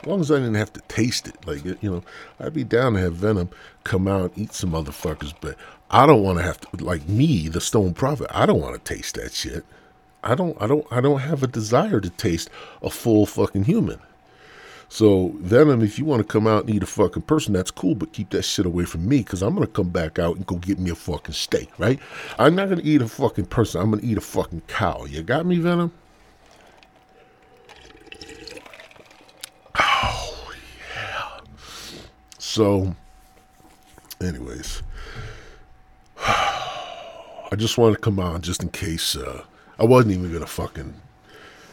As 0.00 0.06
long 0.06 0.20
as 0.20 0.30
I 0.32 0.36
didn't 0.36 0.54
have 0.54 0.72
to 0.72 0.80
taste 0.88 1.28
it, 1.28 1.36
like 1.46 1.64
you 1.64 1.76
know, 1.82 2.02
I'd 2.40 2.52
be 2.52 2.64
down 2.64 2.94
to 2.94 3.00
have 3.00 3.14
Venom 3.14 3.50
come 3.84 4.08
out 4.08 4.32
and 4.34 4.38
eat 4.38 4.52
some 4.52 4.72
motherfuckers, 4.72 5.32
but 5.40 5.56
I 5.90 6.06
don't 6.06 6.22
want 6.22 6.38
to 6.38 6.44
have 6.44 6.60
to, 6.60 6.84
like 6.84 7.08
me, 7.08 7.48
the 7.48 7.60
Stoned 7.60 7.96
Prophet. 7.96 8.26
I 8.30 8.46
don't 8.46 8.60
want 8.60 8.74
to 8.74 8.94
taste 8.94 9.14
that 9.14 9.32
shit. 9.32 9.64
I 10.24 10.34
don't, 10.34 10.60
I 10.60 10.66
don't, 10.66 10.86
I 10.90 11.00
don't 11.00 11.20
have 11.20 11.42
a 11.42 11.46
desire 11.46 12.00
to 12.00 12.10
taste 12.10 12.50
a 12.82 12.90
full 12.90 13.26
fucking 13.26 13.64
human. 13.64 14.00
So 14.88 15.32
Venom, 15.38 15.80
if 15.82 15.98
you 15.98 16.04
want 16.04 16.20
to 16.20 16.30
come 16.30 16.46
out 16.46 16.64
and 16.66 16.74
eat 16.74 16.82
a 16.82 16.86
fucking 16.86 17.22
person, 17.22 17.54
that's 17.54 17.70
cool, 17.70 17.94
but 17.94 18.12
keep 18.12 18.28
that 18.30 18.42
shit 18.42 18.66
away 18.66 18.84
from 18.84 19.08
me 19.08 19.18
because 19.18 19.40
I'm 19.40 19.54
gonna 19.54 19.66
come 19.66 19.88
back 19.88 20.18
out 20.18 20.36
and 20.36 20.44
go 20.46 20.56
get 20.56 20.78
me 20.78 20.90
a 20.90 20.94
fucking 20.94 21.32
steak, 21.34 21.70
right? 21.78 21.98
I'm 22.38 22.54
not 22.54 22.68
gonna 22.68 22.82
eat 22.84 23.00
a 23.00 23.08
fucking 23.08 23.46
person. 23.46 23.80
I'm 23.80 23.90
gonna 23.90 24.02
eat 24.04 24.18
a 24.18 24.20
fucking 24.20 24.62
cow. 24.68 25.06
You 25.06 25.22
got 25.22 25.46
me, 25.46 25.56
Venom? 25.58 25.92
Oh 29.80 30.52
yeah. 30.94 31.40
So, 32.52 32.94
anyways, 34.20 34.82
I 36.18 37.54
just 37.56 37.78
wanted 37.78 37.94
to 37.94 38.00
come 38.02 38.20
on 38.20 38.42
just 38.42 38.62
in 38.62 38.68
case 38.68 39.16
uh, 39.16 39.44
I 39.78 39.84
wasn't 39.86 40.12
even 40.12 40.30
gonna 40.30 40.46
fucking 40.46 40.92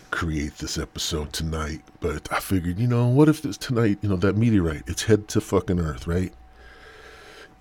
create 0.09 0.55
this 0.59 0.77
episode 0.77 1.33
tonight, 1.33 1.81
but 1.99 2.31
I 2.31 2.39
figured, 2.39 2.79
you 2.79 2.87
know, 2.87 3.07
what 3.07 3.27
if 3.27 3.41
this 3.41 3.57
tonight, 3.57 3.97
you 4.01 4.07
know, 4.07 4.15
that 4.15 4.37
meteorite, 4.37 4.83
it's 4.87 5.03
head 5.03 5.27
to 5.27 5.41
fucking 5.41 5.81
Earth, 5.81 6.07
right? 6.07 6.31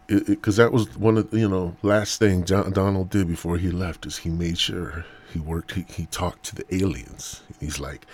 Because 0.07 0.55
that 0.59 0.71
was 0.71 0.97
one 0.97 1.19
of 1.19 1.35
you 1.35 1.49
know 1.49 1.75
last 1.83 2.21
thing 2.21 2.45
John 2.45 2.71
Donald 2.71 3.11
did 3.11 3.27
before 3.27 3.57
he 3.59 3.73
left 3.73 4.07
is 4.07 4.19
he 4.19 4.31
made 4.31 4.59
sure 4.59 5.05
he 5.33 5.41
worked 5.41 5.73
he, 5.73 5.85
he 5.89 6.07
talked 6.07 6.45
to 6.45 6.55
the 6.55 6.73
aliens. 6.73 7.43
He's 7.59 7.81
like, 7.81 8.07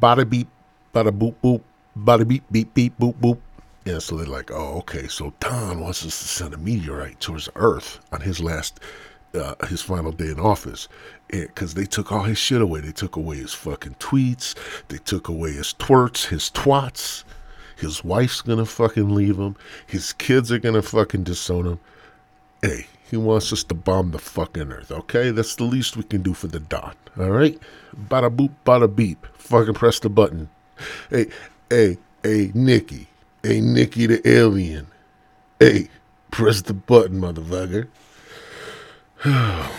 bada 0.00 0.26
beep, 0.26 0.48
bada 0.94 1.10
boop 1.10 1.34
boop, 1.44 1.60
bada 1.94 2.26
beep 2.26 2.44
beep 2.50 2.72
beep 2.72 2.98
boop 2.98 3.12
boop. 3.16 3.40
They're 3.86 4.26
like, 4.26 4.50
oh 4.50 4.78
okay, 4.78 5.06
so 5.06 5.32
Don 5.38 5.80
wants 5.80 6.04
us 6.04 6.18
to 6.20 6.28
send 6.28 6.54
a 6.54 6.58
meteorite 6.58 7.20
towards 7.20 7.48
Earth 7.54 8.00
on 8.10 8.20
his 8.20 8.40
last 8.40 8.80
uh, 9.32 9.54
his 9.66 9.80
final 9.80 10.10
day 10.10 10.30
in 10.30 10.40
office 10.40 10.88
because 11.28 11.74
they 11.74 11.84
took 11.84 12.10
all 12.10 12.24
his 12.24 12.36
shit 12.36 12.60
away. 12.60 12.80
They 12.80 12.90
took 12.90 13.14
away 13.14 13.36
his 13.36 13.54
fucking 13.54 13.94
tweets. 14.00 14.56
They 14.88 14.98
took 14.98 15.28
away 15.28 15.52
his 15.52 15.72
twerts, 15.72 16.26
his 16.26 16.50
twats. 16.50 17.22
His 17.76 18.02
wife's 18.02 18.40
gonna 18.40 18.66
fucking 18.66 19.14
leave 19.14 19.36
him. 19.38 19.54
His 19.86 20.12
kids 20.12 20.50
are 20.50 20.58
gonna 20.58 20.82
fucking 20.82 21.22
disown 21.22 21.66
him. 21.66 21.80
Hey, 22.62 22.86
he 23.08 23.16
wants 23.16 23.52
us 23.52 23.62
to 23.64 23.74
bomb 23.74 24.10
the 24.10 24.18
fucking 24.18 24.72
earth, 24.72 24.90
okay? 24.90 25.30
That's 25.30 25.54
the 25.54 25.64
least 25.64 25.96
we 25.96 26.02
can 26.02 26.22
do 26.22 26.34
for 26.34 26.48
the 26.48 26.58
dot, 26.58 26.96
alright? 27.16 27.58
Bada 28.08 28.34
boop, 28.34 28.50
bada 28.64 28.92
beep. 28.92 29.26
Fucking 29.34 29.74
press 29.74 30.00
the 30.00 30.08
button. 30.08 30.48
Hey, 31.08 31.26
hey, 31.70 31.98
hey, 32.24 32.50
Nikki. 32.52 33.06
Hey, 33.46 33.60
Nikki 33.60 34.06
the 34.06 34.28
alien. 34.28 34.88
Hey, 35.60 35.88
press 36.32 36.62
the 36.62 36.74
button, 36.74 37.20
motherfucker. 37.20 37.86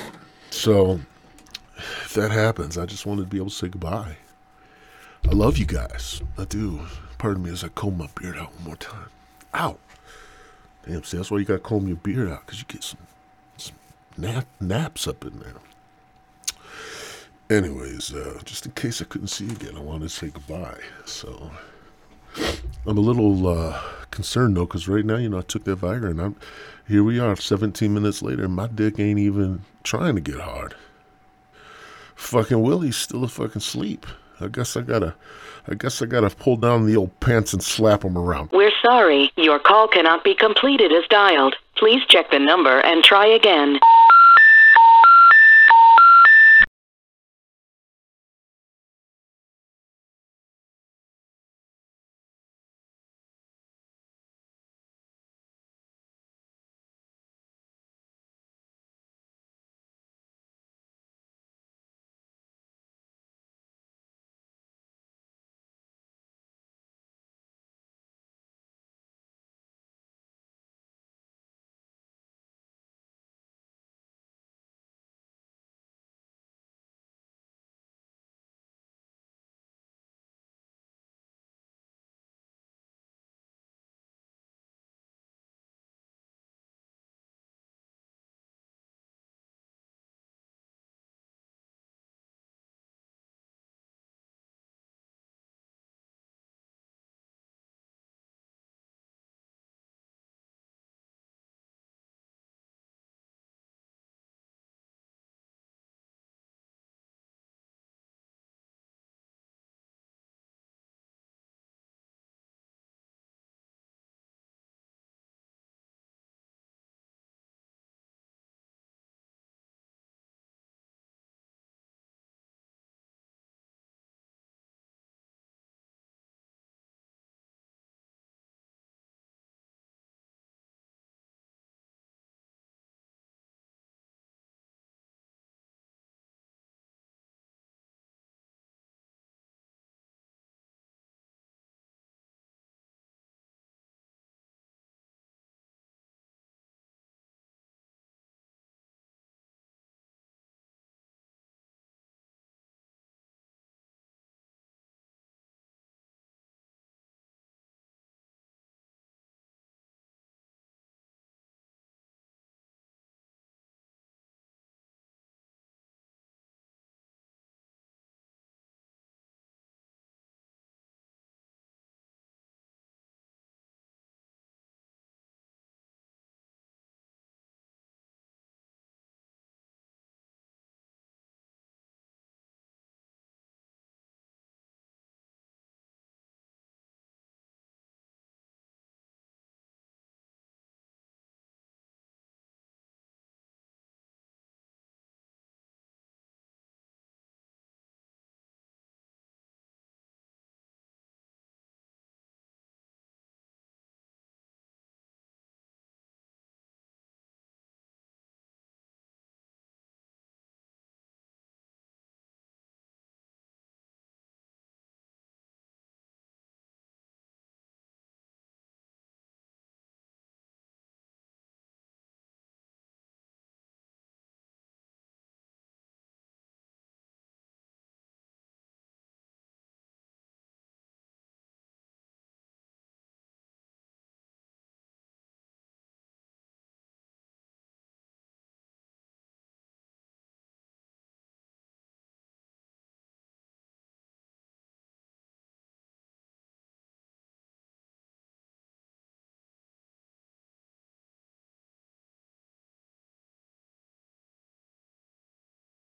so, 0.51 1.01
if 1.75 2.13
that 2.13 2.31
happens, 2.31 2.77
I 2.77 2.85
just 2.85 3.05
wanted 3.05 3.23
to 3.23 3.27
be 3.27 3.35
able 3.35 3.49
to 3.49 3.53
say 3.53 3.67
goodbye. 3.67 4.15
I 5.29 5.31
love 5.33 5.57
you 5.57 5.65
guys. 5.65 6.21
I 6.37 6.45
do. 6.45 6.79
Pardon 7.17 7.43
me 7.43 7.49
as 7.49 7.65
I 7.65 7.67
comb 7.67 7.97
my 7.97 8.07
beard 8.15 8.37
out 8.37 8.55
one 8.55 8.63
more 8.67 8.75
time. 8.77 9.09
Ow. 9.53 9.77
Damn, 10.87 11.03
see, 11.03 11.17
that's 11.17 11.29
why 11.29 11.39
you 11.39 11.43
gotta 11.43 11.59
comb 11.59 11.89
your 11.89 11.97
beard 11.97 12.29
out, 12.29 12.45
because 12.45 12.59
you 12.59 12.65
get 12.69 12.85
some, 12.85 13.05
some 13.57 13.75
nap, 14.17 14.47
naps 14.61 15.09
up 15.09 15.25
in 15.25 15.37
there. 15.39 15.55
Anyways, 17.49 18.13
uh, 18.13 18.39
just 18.45 18.65
in 18.65 18.71
case 18.71 19.01
I 19.01 19.05
couldn't 19.05 19.27
see 19.27 19.43
you 19.43 19.51
again, 19.51 19.75
I 19.75 19.81
wanted 19.81 20.03
to 20.03 20.09
say 20.09 20.29
goodbye. 20.29 20.79
So, 21.03 21.51
I'm 22.87 22.97
a 22.97 23.01
little 23.01 23.47
uh, 23.47 23.81
concerned 24.11 24.55
though, 24.55 24.65
because 24.65 24.87
right 24.87 25.03
now, 25.03 25.17
you 25.17 25.27
know, 25.27 25.39
I 25.39 25.41
took 25.41 25.65
that 25.65 25.81
Viagra 25.81 26.11
and 26.11 26.21
I'm 26.21 26.35
here. 26.87 27.03
We 27.03 27.19
are, 27.19 27.35
17 27.35 27.93
minutes 27.93 28.21
later, 28.21 28.45
and 28.45 28.55
my 28.55 28.67
dick 28.67 28.97
ain't 28.97 29.19
even 29.19 29.63
trying 29.83 30.15
to 30.15 30.21
get 30.21 30.39
hard. 30.39 30.73
Fucking 32.15 32.61
Willie's 32.61 32.95
still 32.95 33.25
a 33.25 33.27
fucking 33.27 33.61
sleep. 33.61 34.05
I 34.39 34.47
guess 34.47 34.77
I 34.77 34.81
gotta, 34.81 35.15
I 35.67 35.73
guess 35.75 36.01
I 36.01 36.05
gotta 36.05 36.29
pull 36.29 36.55
down 36.55 36.85
the 36.85 36.95
old 36.95 37.19
pants 37.19 37.51
and 37.51 37.61
slap 37.61 38.03
him 38.03 38.17
around. 38.17 38.51
We're 38.53 38.71
sorry, 38.81 39.31
your 39.35 39.59
call 39.59 39.89
cannot 39.89 40.23
be 40.23 40.33
completed 40.33 40.93
as 40.93 41.03
dialed. 41.09 41.55
Please 41.75 42.01
check 42.07 42.31
the 42.31 42.39
number 42.39 42.79
and 42.79 43.03
try 43.03 43.27
again. 43.27 43.79